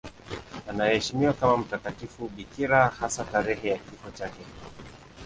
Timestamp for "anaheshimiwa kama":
0.69-1.57